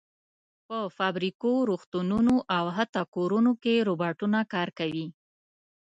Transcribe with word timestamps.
په 0.67 0.79
فابریکو، 0.97 1.51
روغتونونو 1.69 2.35
او 2.57 2.65
حتی 2.77 3.01
کورونو 3.15 3.51
کې 3.63 3.85
روباټونه 3.89 4.39
کار 4.53 4.69
کوي. 4.79 5.07